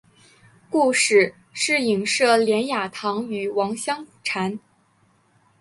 [0.67, 4.59] 故事是隐射连雅堂与王香禅。